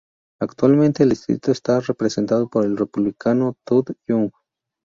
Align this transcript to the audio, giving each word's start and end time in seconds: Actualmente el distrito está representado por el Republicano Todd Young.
Actualmente 0.41 1.03
el 1.03 1.09
distrito 1.11 1.51
está 1.51 1.79
representado 1.79 2.49
por 2.49 2.65
el 2.65 2.75
Republicano 2.75 3.53
Todd 3.65 3.89
Young. 4.09 4.31